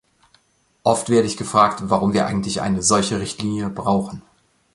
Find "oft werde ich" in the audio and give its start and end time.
0.81-1.37